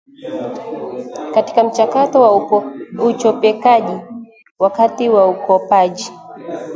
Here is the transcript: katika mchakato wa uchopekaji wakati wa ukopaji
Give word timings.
katika 1.33 1.63
mchakato 1.63 2.21
wa 2.21 2.65
uchopekaji 3.07 3.97
wakati 4.59 5.09
wa 5.09 5.27
ukopaji 5.27 6.11